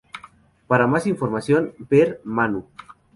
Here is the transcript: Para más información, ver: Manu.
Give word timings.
Para 0.65 0.87
más 0.87 1.05
información, 1.05 1.75
ver: 1.77 2.21
Manu. 2.23 2.65